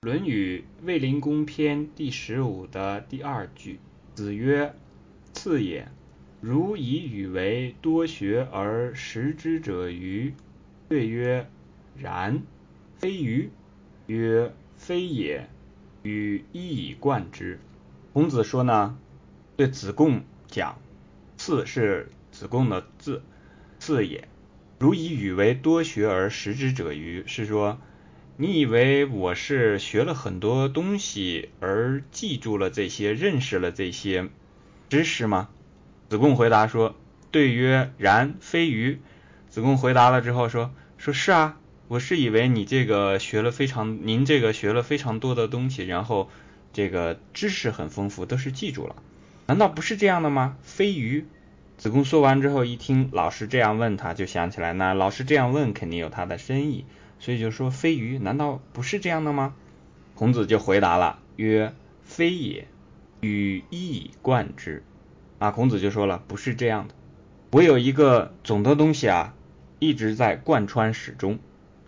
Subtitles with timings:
[0.06, 3.80] 《论语·卫灵公篇》第十五的第二句
[4.16, 4.74] ：“子曰
[5.34, 5.88] ：‘次也，
[6.40, 10.32] 如以语为多学而识之者与？’
[10.88, 11.50] 对曰
[12.00, 12.40] ：‘然，
[12.96, 13.50] 非鱼。’
[14.08, 15.50] 曰：‘非也，
[16.02, 17.60] 与一以贯之。’”
[18.14, 18.98] 孔子说呢，
[19.58, 20.78] 对子贡讲
[21.36, 23.22] ：“次是子贡的字，
[23.78, 24.26] 次也，
[24.78, 27.78] 如以语为多学而识之者与？”是说。
[28.36, 34.28] 你以为我是学了很多东西而记住了这些、认识了这些
[34.88, 35.48] 知识吗？
[36.08, 36.96] 子贡回答说
[37.30, 39.00] ：“对曰，然，非鱼。”
[39.50, 46.30] 子贡回答了之后说：“说是啊，我是以为你这个学了非常，您这个学了非常多的东西，然后
[46.72, 48.96] 这个知识很丰富，都是记住了。
[49.46, 50.56] 难道不是这样的吗？
[50.62, 51.26] 非鱼。”
[51.76, 56.84] 子贡说完之后，一听老师这样问他，就想起来，那老师这样问肯定有他的深意。
[57.20, 59.54] 所以就说非鱼，难道不是这样的吗？
[60.14, 62.66] 孔子就回答了，曰：非也，
[63.20, 64.82] 与一以贯之。
[65.38, 66.94] 啊，孔子就说了，不是这样的。
[67.52, 69.34] 我有一个总的东西啊，
[69.78, 71.38] 一直在贯穿始终。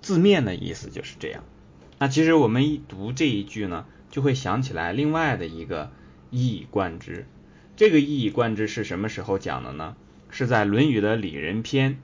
[0.00, 1.44] 字面的意思就是这样。
[1.98, 5.92] 那其实我们一读这一句呢，就会想起来另外的一个
[6.30, 7.26] 一以贯之。
[7.76, 9.96] 这个一以贯之是什么时候讲的呢？
[10.30, 11.98] 是在《论语》的里仁篇。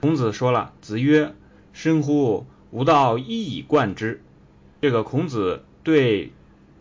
[0.00, 1.34] 孔子说了，子曰：
[1.72, 2.46] 深乎！
[2.72, 4.22] 吾道一以贯之。
[4.80, 6.32] 这个孔子对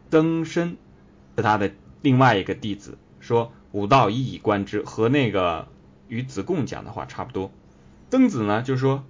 [0.10, 0.78] 曾参
[1.36, 5.68] 是他的另外一个弟子说：“吾道一以贯之。”和那个
[6.08, 7.52] 与子贡讲的话差不多。
[8.10, 9.04] 曾子呢就说：“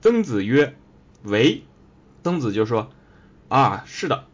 [0.00, 0.76] 曾子曰：
[1.24, 1.64] 为。”
[2.22, 2.90] 曾子就说
[3.50, 4.24] ：“啊，是的。”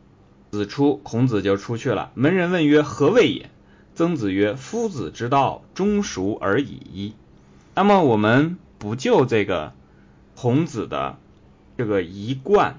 [0.52, 2.12] 子出，孔子就出去了。
[2.14, 3.48] 门人问曰：“何谓也？”
[3.96, 7.14] 曾子曰：“夫子之道，忠熟而已。”
[7.74, 9.72] 那么我们不就这个
[10.34, 11.18] 孔子的？
[11.76, 12.78] 这个一贯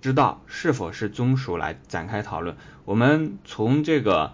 [0.00, 2.56] 之道是否是宗属来展开讨论？
[2.84, 4.26] 我们从这个《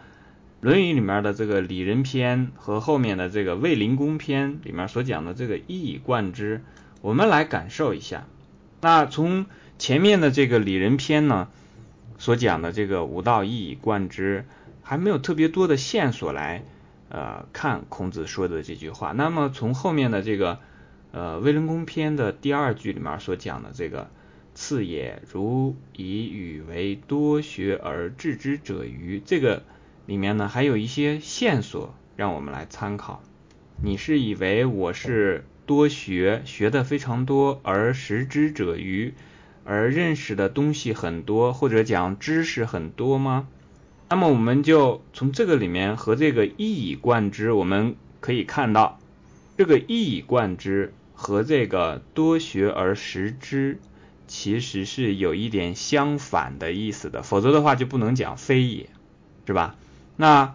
[0.60, 6.62] 论语》里面的这个礼仁篇和后面的这个卫灵公篇里面所讲的这个一以贯之，
[7.00, 8.26] 我们来感受一下。
[8.82, 9.47] 那从
[9.78, 11.48] 前面的这个礼仁篇呢
[12.19, 14.44] 所讲的这个吾道一以贯之，
[14.82, 16.62] 还没有特别多的线索来
[17.09, 19.12] 呃看孔子说的这句话。
[19.12, 20.60] 那么从后面的这个。
[21.14, 24.10] 呃，卫灵公篇的第二句里面所讲的这个
[24.52, 29.62] “次也，如以语为多学而治之者于”，这个
[30.06, 33.22] 里面呢还有一些线索让我们来参考。
[33.80, 39.14] 你是以为我是多学，学的非常多而识之者于，
[39.62, 43.46] 而认识的东西很多，或者讲知识很多吗？
[44.10, 48.98] 那么我们就从这个里面和这个一以贯之，我们可以看到
[49.56, 50.92] 这个一以贯之。
[51.14, 53.78] 和这个多学而识之，
[54.26, 58.88] 其实是有一点相反的意思的，否则的话就不能讲非也，
[59.47, 59.76] 是吧？
[60.16, 60.54] 那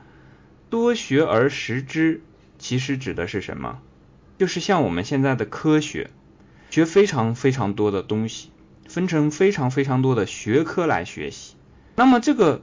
[0.70, 2.22] 多学而识之，
[2.60, 3.80] 其实指的是什么？
[4.38, 6.12] 就是像我们现在的科学，
[6.70, 8.50] 学非常非常多的东西，
[8.88, 11.56] 分成非常非常多的学科来学习。
[11.96, 12.62] 那么这个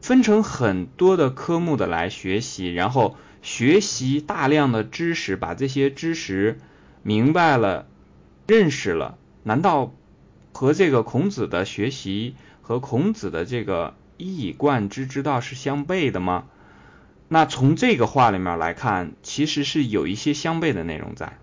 [0.00, 6.58] 分成很多的科目的来学习，然后学习大量的知识，把这些知识。
[7.06, 7.86] 明白了，
[8.48, 9.92] 认识了，难道
[10.52, 16.46] 和这个孔子的学习和孔子的这个一以贯之之道是相悖的吗？
[17.28, 21.38] 那从这个话里面来看，其实是有一些相悖的内容在。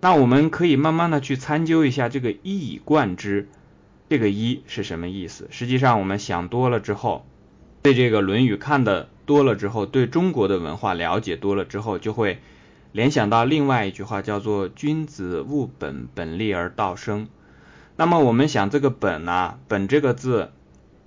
[0.00, 3.48] 那我们可以慢慢的去参究一下这个一以贯之，
[4.08, 5.46] 这个一是什么意思？
[5.52, 7.24] 实际上我们想多了之后，
[7.82, 12.40] 对这个《论语》看的多了之后，对中国的文化了解多了之后，就会。
[12.94, 17.26] 联想到另外一句话叫做“君子务本，本立而道生”。
[17.96, 20.52] 那么我们想这个“本”呢，“本”这个字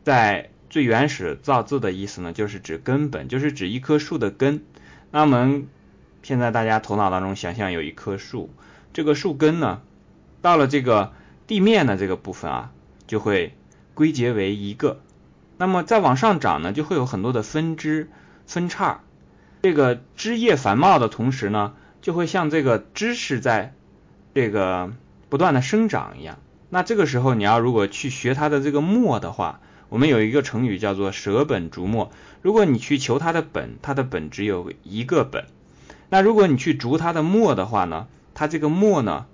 [0.04, 4.66] 在最原始造字的意思呢，就是指根本，就是指一棵树的根。
[5.12, 5.70] 那我们
[6.24, 8.50] 现在大家头脑当中想象有一棵树，
[8.92, 9.82] 这个树根呢，
[10.42, 11.14] 到了这个
[11.48, 12.72] 地面的这个部分啊，
[13.08, 13.56] 就会
[13.94, 15.00] 归结为一个。
[15.58, 18.10] 那么再往上长呢，就会有很多的分支、
[18.46, 19.00] 分叉。
[19.68, 23.74] 这个枝叶繁茂的同时呢，就会像这个知识在
[24.34, 24.94] 这个
[25.28, 26.40] 不断的生长一样。
[26.70, 29.60] 那这个时候你要如果去学它的这个末的话，
[29.90, 32.14] 我们有一个成语叫做舍本逐末。
[32.42, 35.48] 如果你去求它的本，它的本只有一个本。
[36.08, 39.26] 那如果你去逐它的末的话呢，它这个末呢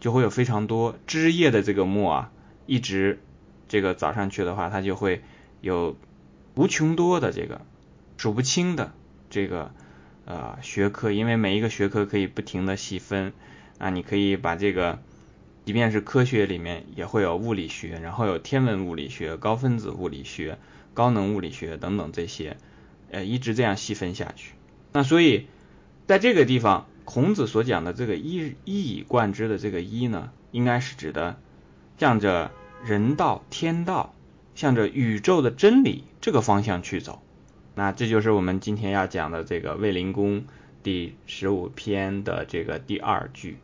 [0.00, 2.30] 就会有非常多枝叶的这个末啊，
[2.66, 3.22] 一直
[3.68, 5.22] 这个早上去的话，它就会
[5.62, 5.96] 有
[6.56, 7.62] 无穷多的这个
[8.18, 8.92] 数不清的。
[9.30, 9.70] 这个
[10.24, 13.32] 呃学科，因为每一个学科可以不停的细分
[13.78, 14.98] 啊，你可以把这个
[15.64, 20.58] 即便是科学里面也会有物理学，然后有天文物理学、高分子物理学、
[20.94, 22.56] 高能物理学等等这些，
[23.10, 24.52] 呃，一直这样细分下去。
[24.92, 25.46] 那所以
[26.06, 31.38] 在这个地方，孔子所讲的这个一一以贯之的这个一呢，应该是指的
[31.98, 32.50] 向着
[32.82, 34.14] 人道、天道，
[34.54, 37.20] 向着宇宙的真理这个方向去走。
[37.78, 40.44] 那这就是我们今天要讲的这个卫灵公
[40.82, 43.58] 第十五篇的这个第二句。